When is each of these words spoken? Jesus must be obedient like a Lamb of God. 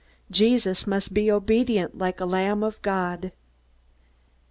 Jesus 0.31 0.87
must 0.87 1.13
be 1.13 1.29
obedient 1.29 1.95
like 1.95 2.19
a 2.19 2.25
Lamb 2.25 2.63
of 2.63 2.81
God. 2.81 3.31